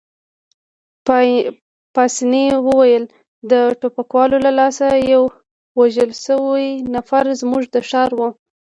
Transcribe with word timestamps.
پاسیني 1.95 2.45
وویل: 2.67 3.03
د 3.51 3.53
ټوپکوالو 3.79 4.37
له 4.45 4.51
لاسه 4.59 4.85
یو 5.13 5.23
وژل 5.79 6.11
شوی 6.25 6.67
نفر، 6.95 7.25
زموږ 7.41 7.63
د 7.73 7.75
ښار 7.89 8.09
وو. 8.19 8.29